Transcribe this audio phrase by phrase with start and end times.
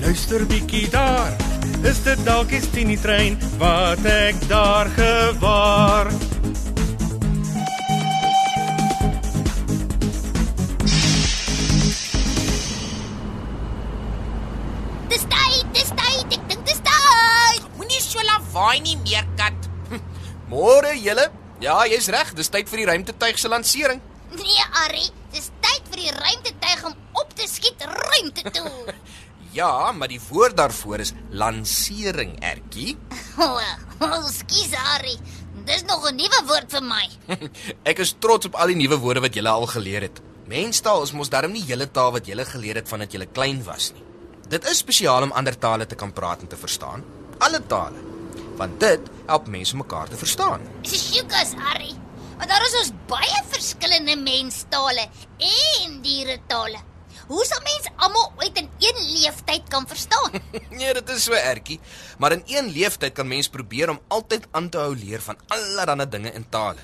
[0.00, 1.32] luister bietjie daar.
[1.84, 6.10] Is dit dalk die Tini trein wat ek daar gewaar?
[15.10, 16.36] Dis tyd, dis tyd.
[16.36, 17.68] Ek dink dis tyd.
[17.76, 19.68] Moenie so lawaai nie, meerkat.
[20.50, 21.28] Môre julle.
[21.60, 24.00] Ja, jy's reg, dis tyd vir die ruimtetuig se lansering.
[24.32, 28.94] Nee, Arrie, dis tyd vir die ruimtetuig om op te skiet ruimte toe.
[29.52, 32.96] Ja, maar die woord daarvoor is lansering, Ertjie.
[34.38, 35.18] Skus Arrie.
[35.66, 37.06] Dis nog 'n nuwe woord vir my.
[37.90, 40.20] Ek is trots op al die nuwe woorde wat julle al geleer het.
[40.46, 43.92] Menstaal is mos darm nie julle taal wat julle geleer het vandat julle klein was
[43.92, 44.02] nie.
[44.48, 47.04] Dit is spesiaal om ander tale te kan praat en te verstaan.
[47.38, 47.98] Alle tale.
[48.56, 50.60] Want dit help mense mekaar te verstaan.
[50.82, 51.94] Sjoekas, Arrie.
[52.38, 56.89] Want daar is ons baie verskillende menstale en dieretale.
[57.30, 60.32] Hoe sal mens almal ooit in een leeftyd kan verstaan?
[60.78, 61.78] nee, dit is so ertjie,
[62.18, 66.08] maar in een leeftyd kan mens probeer om altyd aan te hou leer van allerlei
[66.10, 66.82] dinge in tale.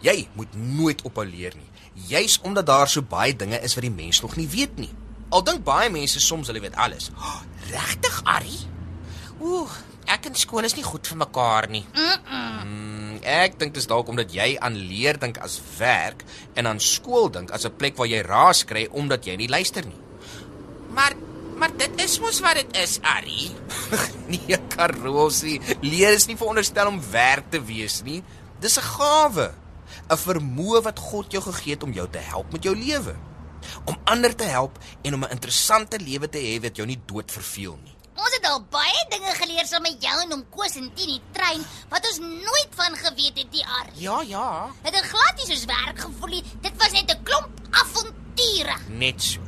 [0.00, 1.66] Jy moet nooit ophou leer nie,
[2.06, 4.92] juis omdat daar so baie dinge is wat die mens nog nie weet nie.
[5.28, 7.10] Al dink baie mense soms hulle weet alles.
[7.18, 7.40] Oh,
[7.74, 8.62] Regtig, Arrie?
[9.42, 9.74] Ooh,
[10.06, 11.82] ek en skool is nie goed vir mekaar nie.
[11.98, 12.89] Mm,
[13.22, 17.30] ek dink dit is dalk omdat jy aan leer dink as werk en aan skool
[17.30, 20.00] dink as 'n plek waar jy raas kry omdat jy nie luister nie.
[20.90, 21.14] Maar
[21.60, 23.50] maar dit is mos wat dit is, Arrie.
[24.32, 28.22] nee, Karosie, leer is nie veronderstel om werk te wees nie.
[28.60, 29.52] Dis 'n gawe,
[30.08, 33.14] 'n vermoë wat God jou gegee het om jou te help met jou lewe.
[33.84, 37.30] Om ander te help en om 'n interessante lewe te hê wat jou nie dood
[37.30, 37.99] verveel nie.
[38.16, 41.62] Ons het al baie dinge geleer saam met jou en om Koos en Tini trein
[41.92, 44.00] wat ons nooit van geweet het die Arrie.
[44.02, 44.48] Ja, ja.
[44.82, 46.42] Het dit glad nie soos werk gevoel nie.
[46.60, 48.76] Dit was net 'n klomp avonture.
[48.88, 49.40] Net so.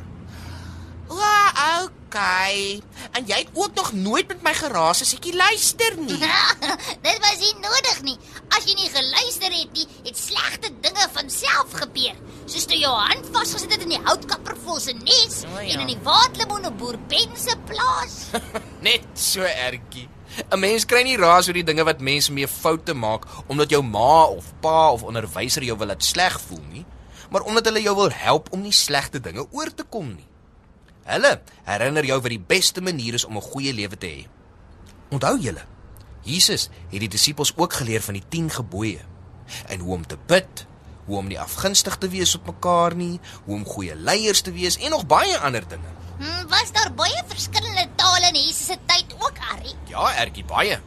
[1.12, 2.80] O, okay.
[3.12, 6.18] En jy het ook nog nooit met my geraas as ek luister nie.
[7.06, 8.16] dit was nie nodig nie.
[8.52, 12.16] As jy nie geluister het nie, het slegte dinge van self gebeur.
[12.46, 15.74] Soos toe jou hand vasgesit het in die houtkapper vol se nes O, ja.
[15.74, 18.30] en in die waterlemoene boer Ben se plaas.
[18.86, 20.08] Net so ertjie.
[20.48, 23.82] 'n Mens kry nie raas oor die dinge wat mense mee foute maak omdat jou
[23.84, 26.84] ma of pa of onderwyser jou wil laat sleg voel nie,
[27.30, 30.28] maar omdat hulle jou wil help om nie slegte dinge oor te kom nie.
[31.04, 31.34] Hulle
[31.66, 34.26] herinner jou wat die beste manier is om 'n goeie lewe te hê.
[35.10, 35.64] Onthou julle,
[36.24, 39.00] Jesus het die disippels ook geleer van die 10 gebooie
[39.68, 40.66] en hoe om te bid,
[41.06, 44.78] hoe om nie afgunstig te wees op mekaar nie, hoe om goeie leiers te wees
[44.78, 45.90] en nog baie ander dinge.
[46.18, 49.74] Hmm, was daar baie verskillende tale in Jesus se tyd ook, Arrie?
[49.90, 50.80] Ja, ertjie baie.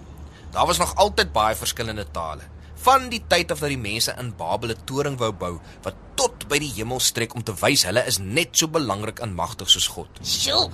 [0.52, 2.48] Daar was nog altyd baie verskillende tale.
[2.86, 6.48] Van die tyd af dat die mense in Babel 'n toring wou bou wat tot
[6.48, 9.88] by die hemel strek om te wys hulle is net so belangrik en magtig soos
[9.88, 10.08] God.
[10.22, 10.70] Sjoe.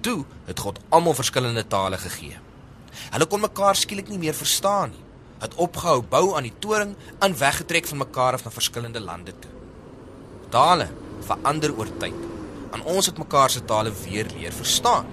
[0.00, 2.36] Toe het God almal verskillende tale gegee.
[3.10, 5.05] Hulle kon mekaar skielik nie meer verstaan nie.
[5.38, 9.50] Het opgehou bou aan die toring en weggetrek van mekaar af na verskillende lande toe.
[10.48, 10.88] Tale
[11.26, 12.24] verander oor tyd.
[12.72, 15.06] En ons het mekaar se tale weer leer verstaan.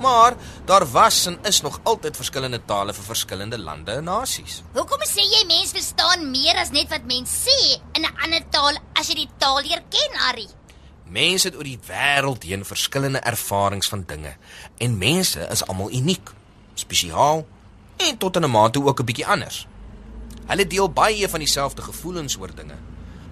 [0.00, 0.34] Maar
[0.64, 4.62] daar was en is nog altyd verskillende tale vir verskillende lande en nasies.
[4.72, 7.58] Hoekom sê jy mense verstaan meer as net wat mense sê
[7.92, 10.48] in 'n ander taal as jy die taal leer ken, Arrie?
[11.04, 14.36] Mense het oor die wêreld heen verskillende ervarings van dinge
[14.78, 16.30] en mense is almal uniek,
[16.74, 17.46] spesiaal
[18.08, 19.66] en tot in 'n mate ook 'n bietjie anders.
[20.46, 22.76] Hulle deel baie van dieselfde gevoelens oor dinge,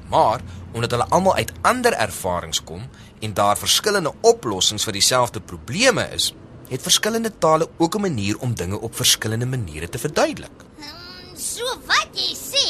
[0.09, 0.41] maar
[0.73, 2.83] omdat hulle almal uit ander ervarings kom
[3.21, 6.35] en daar verskillende oplossings vir dieselfde probleme is,
[6.69, 10.57] het verskillende tale ook 'n manier om dinge op verskillende maniere te verduidelik.
[10.77, 12.67] Hmm, so wat jy sê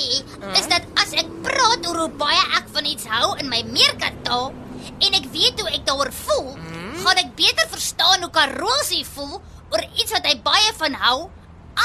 [0.58, 4.52] is dat as ek praat oor hoe baie ek van iets hou in my meerkattaal
[4.98, 6.56] en ek weet hoe ek daaroor voel,
[7.04, 9.40] gaan ek beter verstaan hoe Karosie voel
[9.70, 11.30] oor iets wat hy baie van hou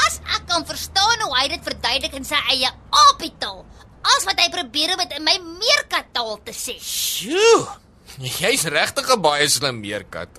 [0.08, 2.72] as ek kan verstaan hoe hy dit verduidelik in sy eie
[3.10, 3.64] apietaal
[4.04, 6.76] as wat hy probeer om dit in my meerkattaal te sê.
[6.82, 7.80] Sjoe.
[8.20, 10.30] Jy's regtig 'n baie slim meerkat.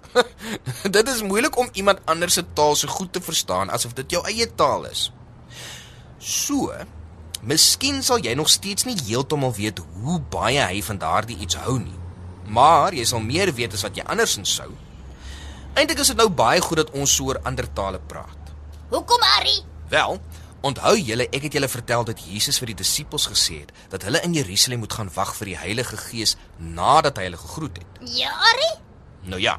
[0.96, 4.22] dit is moeilik om iemand anders se taal so goed te verstaan asof dit jou
[4.26, 5.10] eie taal is.
[6.18, 6.70] So,
[7.42, 11.78] miskien sal jy nog steeds nie heeltemal weet hoe baie hy van daardie iets hou
[11.78, 11.98] nie.
[12.46, 14.70] Maar jy sal meer weet as wat jy andersins sou.
[15.74, 18.43] Eintlik is dit nou baie goed dat ons so oor ander tale praat.
[18.94, 19.56] Hoekom, Ari?
[19.88, 20.20] Wel,
[20.62, 24.20] onthou julle ek het julle vertel dat Jesus vir die disippels gesê het dat hulle
[24.22, 27.98] in Jerusalem moet gaan wag vir die Heilige Gees nadat hy hulle gegroet het.
[28.14, 28.68] Ja, Ari?
[29.32, 29.56] Nou ja.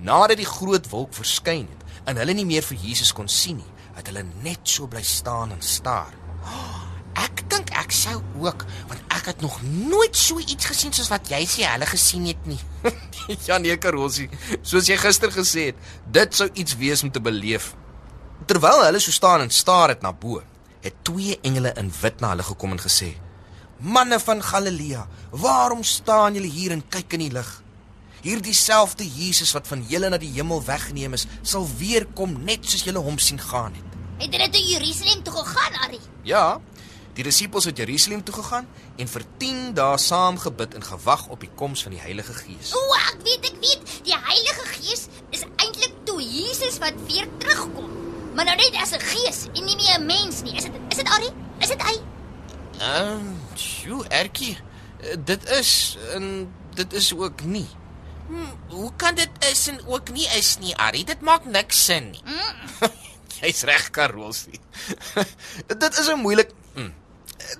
[0.00, 3.76] Nadat die groot wolk verskyn het en hulle nie meer vir Jesus kon sien nie,
[3.98, 6.16] het hulle net so bly staan en staar.
[7.26, 11.28] Ek dink ek sou ook, want ek het nog nooit so iets gesien soos wat
[11.30, 12.58] jy sê hulle gesien het nie.
[13.46, 14.26] ja nee, Karolsie,
[14.64, 17.74] soos jy gister gesê het, dit sou iets wees om te beleef.
[18.42, 20.42] Terwyl hulle so staan en staar het na bo,
[20.84, 23.14] het twee engele in wit na hulle gekom en gesê:
[23.78, 27.62] "Manne van Galilea, waarom staan julle hier en kyk in die lug?
[28.20, 32.64] Hierdie selfde Jesus wat van julle na die hemel weggeneem is, sal weer kom net
[32.68, 36.00] soos julle hom sien gaan het." Het hulle toe Jerusalem toe gegaan, Ari?
[36.22, 36.60] Ja,
[37.14, 41.40] die disippels het Jerusalem toe gegaan en vir 10 dae saam gebid en gewag op
[41.40, 42.74] die koms van die Heilige Gees.
[42.74, 43.98] O, ek weet, ek weet.
[44.04, 47.93] Die Heilige Gees is eintlik toe Jesus wat weer terugkom.
[48.34, 50.54] Maar nou net as 'n gees en nie meer 'n mens nie.
[50.56, 51.30] Is dit is dit Ari?
[51.58, 51.96] Is dit hy?
[52.78, 54.58] Ehm, um, sjoe, Ertjie.
[55.00, 57.68] eh, Dit is en dit is ook nie.
[58.68, 61.04] Hoe kan dit is en ook nie is nie, Ari?
[61.04, 62.22] Dit maak niks sin nie.
[63.40, 64.60] Jy's reg, Karolsie.
[65.66, 66.92] dit is 'n moeilik mm,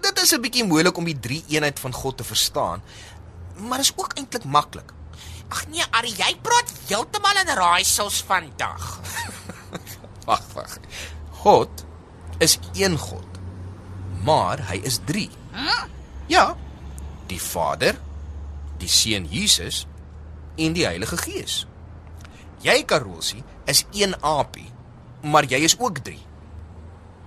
[0.00, 2.82] Dit is 'n bietjie moeilik om die drie eenheid van God te verstaan,
[3.56, 4.92] maar is ook eintlik maklik.
[5.48, 9.00] Ag nee, Ari, jy praat heeltemal in raaisels vandag.
[10.24, 10.78] Wag, wag.
[11.30, 11.84] God
[12.38, 13.40] is een God,
[14.24, 15.28] maar hy is 3.
[16.26, 16.56] Ja,
[17.28, 17.98] die Vader,
[18.80, 19.84] die Seun Jesus
[20.56, 21.64] en die Heilige Gees.
[22.64, 24.70] Jy Karolsie is een aapie,
[25.20, 26.18] maar jy is ook 3.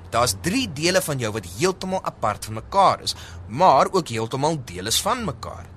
[0.09, 3.15] Daar's 3 dele van jou wat heeltemal apart van mekaar is,
[3.47, 5.67] maar ook heeltemal deel is van mekaar.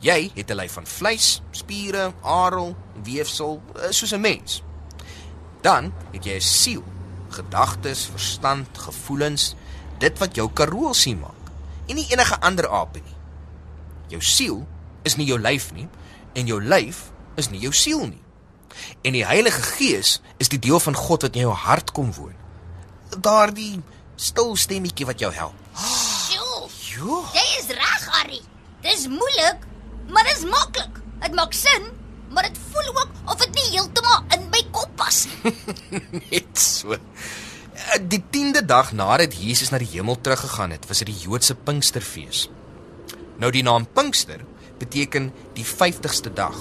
[0.00, 4.62] Jy het 'n lyf van vleis, spiere, arel, weefsel, eh, soos 'n mens.
[5.66, 6.84] Dan het jy 'n siel,
[7.28, 9.54] gedagtes, verstand, gevoelens,
[9.98, 11.44] dit wat jou karolsie maak
[11.86, 13.16] en nie enige ander aapie nie.
[14.08, 14.66] Jou siel
[15.02, 15.88] is nie jou lyf nie
[16.32, 18.22] en jou lyf is nie jou siel nie.
[19.02, 22.34] En die Heilige Gees is die deel van God wat in jou hart kom woon.
[23.18, 23.82] Daardie
[24.16, 25.54] stil stemmetjie wat jou help.
[25.74, 26.68] Sjoe.
[26.94, 27.24] Jo.
[27.32, 28.42] Jy is reg, Ari.
[28.80, 29.66] Dis moeilik,
[30.08, 31.00] maar dis maklik.
[31.20, 31.90] Dit maak sin,
[32.30, 35.54] maar dit voel ook of dit nie heeltemal in my kop pas nie.
[36.30, 36.92] Net so.
[36.92, 41.54] Eh, Die 10de dag nadat Jesus na die hemel teruggegaan het, was dit die Joodse
[41.54, 42.48] Pinksterfees.
[43.36, 44.40] Nou die naam Pinkster
[44.78, 46.56] beteken die 50ste dag,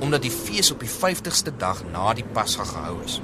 [0.00, 3.20] omdat die fees op die 50ste dag na die Pasga gehou is.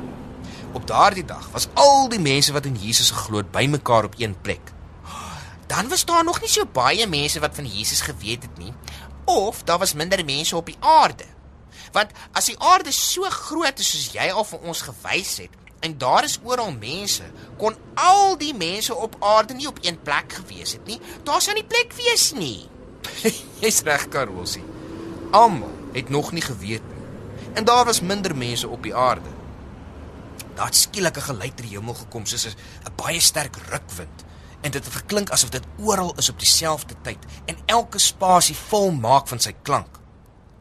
[0.75, 4.35] Op daardie dag was al die mense wat in Jesus geglo het bymekaar op een
[4.41, 4.73] plek.
[5.67, 8.73] Dan was daar nog nie so baie mense wat van Jesus geweet het nie,
[9.25, 11.25] of daar was minder mense op die aarde.
[11.93, 15.51] Want as die aarde so groot is soos jy al vir ons gewys het,
[15.85, 17.23] en daar is oral mense,
[17.61, 21.01] kon al die mense op aarde nie op een plek gewees het nie.
[21.23, 22.69] Daar sou nie plek wees nie.
[23.61, 24.65] Jy's reg, Karolsie.
[25.31, 27.03] Almal het nog nie geweet nie.
[27.55, 29.29] En daar was minder mense op die aarde.
[30.55, 32.57] Daar het skielik 'n geluid uit die hemel gekom soos 'n
[32.97, 34.25] baie sterk rukwind
[34.61, 38.91] en dit het geklink asof dit oral is op dieselfde tyd en elke spasie vol
[38.91, 39.99] maak van sy klank.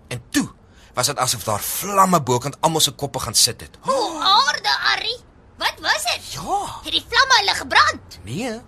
[0.08, 0.50] En toe
[0.94, 3.78] was dit asof daar vlamme bokant almal se koppe gaan sit het.
[3.86, 5.16] O, aarde, Ari.
[5.58, 6.34] Wat was dit?
[6.34, 6.60] Ja.
[6.84, 8.20] Het die vlamme hulle gebrand?
[8.24, 8.60] Nee,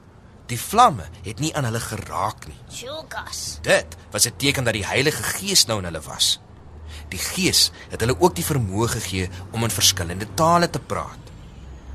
[0.46, 2.58] die vlamme het nie aan hulle geraak nie.
[2.70, 3.60] Jokas.
[3.62, 6.40] Dit was 'n teken dat die Heilige Gees nou in hulle was.
[7.10, 11.24] Die Gees het hulle ook die vermoë gegee om in verskillende tale te praat.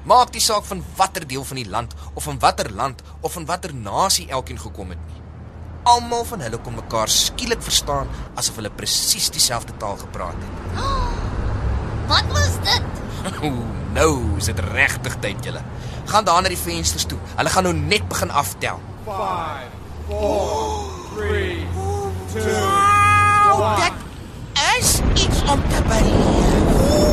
[0.03, 3.47] Maak nie saak van watter deel van die land of van watter land of van
[3.47, 5.20] watter nasie elkeen gekom het nie.
[5.83, 10.83] Almal van hulle kon mekaar skielik verstaan asof hulle presies dieselfde taal gepraat het.
[12.11, 12.83] Wat was dit?
[13.47, 13.65] Ooh,
[13.97, 15.63] nou is dit regtig tyd julle.
[16.11, 17.19] Gaan daar na die vensters toe.
[17.37, 18.81] Hulle gaan nou net begin aftel.
[19.05, 19.57] Wow,
[23.81, 23.93] dit
[24.79, 26.61] is iets om te beleef.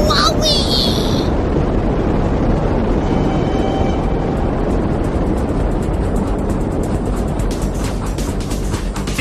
[0.08, 0.97] Wowie!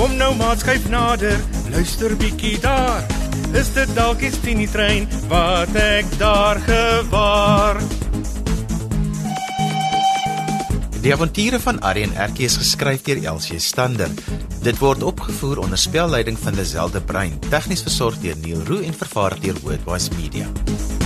[0.00, 1.36] Kom nou maat, skuif nader,
[1.68, 3.02] luister bietjie daar.
[3.52, 7.82] Is dit dalk die Tini trein wat ek daar gewaar?
[11.04, 14.08] Die avonture van Arrie en Erkie is geskryf deur Elsie Stander.
[14.64, 18.96] Dit word opgevoer onder spelleiding van Lazelle de Bruin, tegnies versorg deur Neil Roo en
[18.96, 20.99] vervaar deur Worldwide Media.